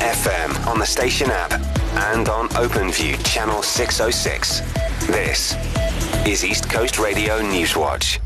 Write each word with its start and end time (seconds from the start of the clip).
FM 0.00 0.66
on 0.66 0.78
the 0.78 0.86
station 0.86 1.28
app 1.28 1.52
and 2.12 2.28
on 2.28 2.48
OpenView 2.50 3.24
channel 3.26 3.62
606. 3.62 4.60
This 5.08 5.56
is 6.24 6.44
East 6.44 6.70
Coast 6.70 6.98
Radio 6.98 7.40
Newswatch. 7.40 8.20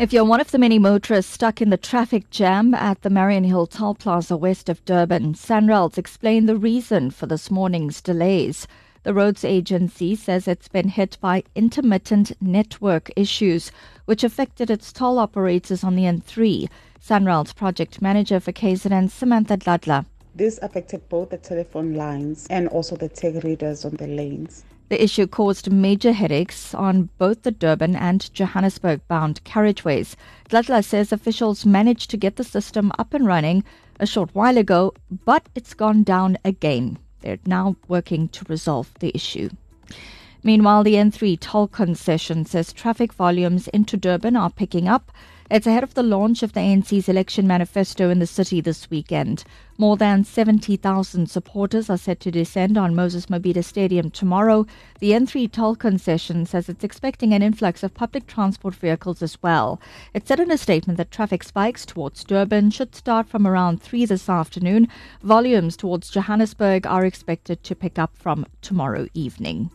If 0.00 0.12
you're 0.12 0.24
one 0.24 0.40
of 0.40 0.50
the 0.52 0.58
many 0.58 0.78
motorists 0.78 1.32
stuck 1.32 1.60
in 1.60 1.68
the 1.68 1.76
traffic 1.76 2.30
jam 2.30 2.72
at 2.72 3.02
the 3.02 3.10
Mariannhill 3.10 3.68
Toll 3.68 3.94
Plaza 3.94 4.36
west 4.36 4.70
of 4.70 4.82
Durban, 4.86 5.34
SANRAL's 5.34 5.98
explained 5.98 6.48
the 6.48 6.56
reason 6.56 7.10
for 7.10 7.26
this 7.26 7.50
morning's 7.50 8.00
delays. 8.00 8.66
The 9.02 9.12
roads 9.14 9.44
agency 9.44 10.14
says 10.14 10.48
it's 10.48 10.68
been 10.68 10.88
hit 10.88 11.18
by 11.20 11.44
intermittent 11.54 12.32
network 12.40 13.10
issues, 13.16 13.70
which 14.06 14.24
affected 14.24 14.70
its 14.70 14.92
toll 14.92 15.18
operators 15.18 15.84
on 15.84 15.94
the 15.94 16.04
N3. 16.04 16.68
SANRAL's 17.00 17.52
project 17.52 18.02
manager 18.02 18.40
for 18.40 18.52
KZN, 18.52 19.10
Samantha 19.10 19.56
Dladla. 19.56 20.04
This 20.34 20.58
affected 20.62 21.08
both 21.08 21.30
the 21.30 21.38
telephone 21.38 21.94
lines 21.94 22.46
and 22.50 22.68
also 22.68 22.96
the 22.96 23.08
tag 23.08 23.42
readers 23.44 23.84
on 23.84 23.96
the 23.96 24.06
lanes. 24.06 24.64
The 24.88 25.02
issue 25.02 25.26
caused 25.26 25.70
major 25.70 26.12
headaches 26.12 26.74
on 26.74 27.10
both 27.18 27.42
the 27.42 27.50
Durban 27.50 27.94
and 27.94 28.32
Johannesburg 28.32 29.00
bound 29.06 29.44
carriageways. 29.44 30.16
Dladla 30.48 30.84
says 30.84 31.12
officials 31.12 31.66
managed 31.66 32.10
to 32.10 32.16
get 32.16 32.36
the 32.36 32.44
system 32.44 32.90
up 32.98 33.12
and 33.12 33.26
running 33.26 33.64
a 34.00 34.06
short 34.06 34.30
while 34.34 34.56
ago, 34.56 34.94
but 35.24 35.48
it's 35.54 35.74
gone 35.74 36.04
down 36.04 36.38
again. 36.44 36.98
They're 37.20 37.38
now 37.44 37.76
working 37.88 38.28
to 38.28 38.44
resolve 38.48 38.94
the 39.00 39.12
issue. 39.14 39.50
Meanwhile, 40.48 40.84
the 40.84 40.94
N3 40.94 41.38
toll 41.38 41.68
concession 41.68 42.46
says 42.46 42.72
traffic 42.72 43.12
volumes 43.12 43.68
into 43.68 43.98
Durban 43.98 44.34
are 44.34 44.48
picking 44.48 44.88
up. 44.88 45.12
It's 45.50 45.66
ahead 45.66 45.84
of 45.84 45.92
the 45.92 46.02
launch 46.02 46.42
of 46.42 46.54
the 46.54 46.60
ANC's 46.60 47.06
election 47.06 47.46
manifesto 47.46 48.08
in 48.08 48.18
the 48.18 48.26
city 48.26 48.62
this 48.62 48.88
weekend. 48.88 49.44
More 49.76 49.98
than 49.98 50.24
70,000 50.24 51.28
supporters 51.28 51.90
are 51.90 51.98
set 51.98 52.20
to 52.20 52.30
descend 52.30 52.78
on 52.78 52.94
Moses 52.94 53.26
Mabhida 53.26 53.62
Stadium 53.62 54.10
tomorrow. 54.10 54.66
The 55.00 55.10
N3 55.10 55.52
toll 55.52 55.76
concession 55.76 56.46
says 56.46 56.70
it's 56.70 56.82
expecting 56.82 57.34
an 57.34 57.42
influx 57.42 57.82
of 57.82 57.92
public 57.92 58.26
transport 58.26 58.74
vehicles 58.74 59.20
as 59.20 59.36
well. 59.42 59.78
It 60.14 60.26
said 60.26 60.40
in 60.40 60.50
a 60.50 60.56
statement 60.56 60.96
that 60.96 61.10
traffic 61.10 61.44
spikes 61.44 61.84
towards 61.84 62.24
Durban 62.24 62.70
should 62.70 62.94
start 62.94 63.28
from 63.28 63.46
around 63.46 63.82
3 63.82 64.06
this 64.06 64.30
afternoon. 64.30 64.88
Volumes 65.22 65.76
towards 65.76 66.08
Johannesburg 66.08 66.86
are 66.86 67.04
expected 67.04 67.62
to 67.64 67.74
pick 67.74 67.98
up 67.98 68.16
from 68.16 68.46
tomorrow 68.62 69.08
evening. 69.12 69.70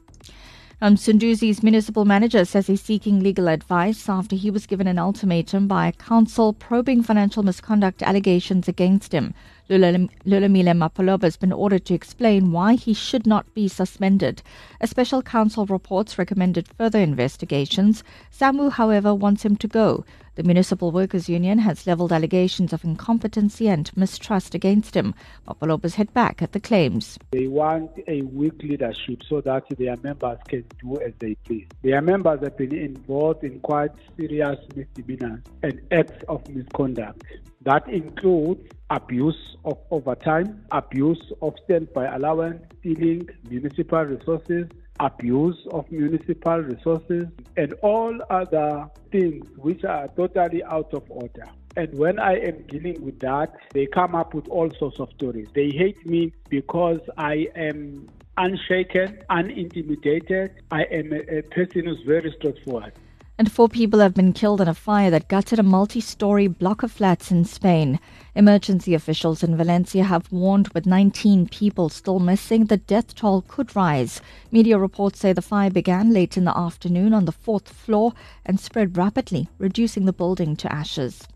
Um, 0.84 0.98
Sunduzi's 0.98 1.64
municipal 1.64 2.03
manager 2.03 2.44
says 2.44 2.67
he's 2.67 2.81
seeking 2.81 3.22
legal 3.22 3.48
advice 3.48 4.09
after 4.09 4.36
he 4.36 4.52
was 4.52 4.66
given 4.66 4.86
an 4.86 5.00
ultimatum 5.00 5.66
by 5.66 5.88
a 5.88 5.94
council 5.94 6.52
probing 6.52 7.02
financial 7.02 7.42
misconduct 7.42 8.03
allegations 8.03 8.67
against 8.67 9.14
him. 9.14 9.34
Lulamile 9.69 10.73
Mapholoba 10.75 11.23
has 11.23 11.38
been 11.38 11.53
ordered 11.53 11.86
to 11.86 11.94
explain 11.94 12.52
why 12.52 12.73
he 12.75 12.94
should 12.94 13.25
not 13.25 13.53
be 13.53 13.70
suspended. 13.70 14.42
A 14.81 14.88
special 14.88 15.22
council 15.22 15.66
reports 15.66 16.17
recommended 16.17 16.67
further 16.78 17.00
investigations. 17.00 18.03
SAMWU, 18.30 18.73
however, 18.73 19.16
wants 19.16 19.45
him 19.45 19.55
to 19.55 19.67
go. 19.67 20.03
The 20.36 20.44
Municipal 20.44 20.92
Workers 20.92 21.30
Union 21.30 21.59
has 21.59 21.88
levelled 21.88 22.11
allegations 22.11 22.73
of 22.73 22.83
incompetency 22.83 23.70
and 23.70 23.89
mistrust 23.95 24.53
against 24.53 24.95
him. 24.95 25.14
Mapholoba's 25.47 25.95
hit 25.95 26.14
back 26.14 26.42
at 26.42 26.52
the 26.52 26.59
claims. 26.59 27.17
They 27.31 27.48
want 27.48 27.92
a 28.08 28.23
weak 28.23 28.61
leadership 28.64 29.22
so 29.30 29.42
that 29.42 29.64
their 29.77 29.95
members 29.98 30.39
can 30.50 30.66
do 30.81 31.00
as 31.00 31.14
they 31.20 31.36
please. 31.45 31.67
Their 31.83 32.02
members 32.02 32.42
have 32.42 32.58
been 32.58 32.75
involved 32.75 33.44
in 33.44 33.59
quite 33.61 33.92
serious 34.17 34.59
misdemeanors 34.75 35.42
and 35.61 35.80
acts 35.92 36.23
of 36.27 36.50
misconduct. 36.50 37.23
That 37.66 37.88
includes 37.88 38.61
abuse 38.89 39.58
of 39.64 39.78
overtime, 39.89 40.66
abuse 40.72 41.31
of 41.42 41.56
standby 41.64 42.14
allowance, 42.14 42.61
stealing 42.80 43.30
municipal 43.50 44.03
resources, 44.03 44.67
abuse 45.00 45.58
of 45.72 45.89
municipal 45.92 46.58
resources, 46.60 47.27
and 47.55 47.73
all 47.82 48.20
other 48.30 48.89
things 49.11 49.45
which 49.58 49.83
are 49.86 50.10
totally 50.10 50.64
out 50.64 50.93
of 50.93 51.04
order. 51.10 51.48
And 51.76 51.98
when 51.98 52.20
I 52.20 52.33
am 52.36 52.64
dealing 52.64 53.04
with 53.04 53.20
that, 53.21 53.55
they 53.71 53.88
come 53.88 54.14
up 54.14 54.33
with 54.33 54.48
all 54.49 54.70
sorts 54.77 54.99
of 54.99 55.09
stories. 55.15 55.48
They 55.55 55.70
hate 55.70 56.05
me 56.05 56.33
because 56.49 56.99
I 57.17 57.48
am 57.55 58.09
unshaken, 58.38 59.20
unintimidated. 59.30 60.52
I 60.70 60.83
am 60.83 61.14
a, 61.14 61.39
a 61.39 61.42
person 61.43 61.86
who's 61.86 62.02
very 62.05 62.32
straightforward. 62.38 62.93
And 63.36 63.52
four 63.52 63.67
people 63.67 63.99
have 63.99 64.14
been 64.14 64.32
killed 64.32 64.61
in 64.61 64.67
a 64.67 64.76
fire 64.76 65.10
that 65.10 65.27
gutted 65.27 65.58
a 65.58 65.64
multi 65.64 65.99
story 65.99 66.45
block 66.45 66.83
of 66.83 66.92
flats 66.92 67.32
in 67.32 67.45
Spain. 67.45 67.99
Emergency 68.36 68.94
officials 68.94 69.42
in 69.42 69.58
Valencia 69.58 70.04
have 70.04 70.32
warned 70.32 70.67
with 70.70 70.86
19 70.86 71.48
people 71.48 71.89
still 71.89 72.20
missing, 72.20 72.66
the 72.66 72.77
death 72.77 73.16
toll 73.16 73.44
could 73.48 73.76
rise. 73.76 74.21
Media 74.52 74.77
reports 74.77 75.20
say 75.20 75.33
the 75.33 75.42
fire 75.42 75.71
began 75.71 76.14
late 76.14 76.38
in 76.38 76.44
the 76.44 76.55
afternoon 76.55 77.11
on 77.11 77.26
the 77.26 77.32
fourth 77.32 77.70
floor 77.70 78.14
and 78.45 78.60
spread 78.60 78.98
rapidly, 78.98 79.50
reducing 79.58 80.05
the 80.05 80.14
building 80.14 80.55
to 80.55 80.71
ashes. 80.71 81.27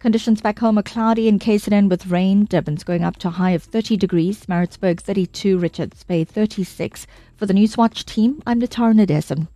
Conditions 0.00 0.40
back 0.40 0.58
home 0.58 0.76
are 0.76 0.82
cloudy 0.82 1.28
in 1.28 1.38
KZN 1.38 1.88
with 1.88 2.08
rain. 2.08 2.46
Durban's 2.46 2.82
going 2.82 3.04
up 3.04 3.16
to 3.18 3.28
a 3.28 3.30
high 3.30 3.52
of 3.52 3.62
30 3.62 3.96
degrees. 3.96 4.48
Maritzburg 4.48 5.00
32, 5.00 5.56
Richards 5.56 6.02
Bay 6.02 6.24
36. 6.24 7.06
For 7.36 7.46
the 7.46 7.54
Newswatch 7.54 8.04
team, 8.04 8.42
I'm 8.44 8.60
Natara 8.60 8.92
Nadesan. 8.92 9.46